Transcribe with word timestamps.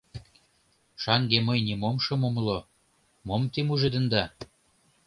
—Шаҥге 1.01 1.39
мый 1.47 1.59
нимом 1.67 1.95
шым 2.05 2.21
умыло, 2.27 2.59
мом 3.27 3.41
те 3.53 3.59
мужедында. 3.67 4.23